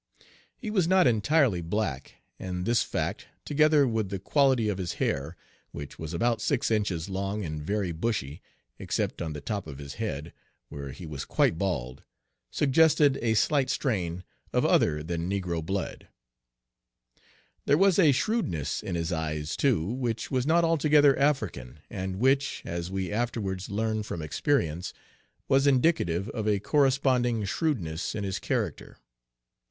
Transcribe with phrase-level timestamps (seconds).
[0.57, 5.37] He was not entirely black, and this fact, together with the quality of his hair,
[5.73, 8.41] which was about six inches long and very bushy,
[8.79, 10.33] except on the top of his head,
[10.69, 12.01] where he was quite bald,
[12.49, 16.07] suggested a slight strain of other than Page 10 negro blood.
[17.67, 22.63] There was a shrewdness in his eyes, too, which was not altogether African, and which,
[22.65, 24.95] as we afterwards learned from experience
[25.47, 28.97] was indicative of a corresponding shrewdness in his character.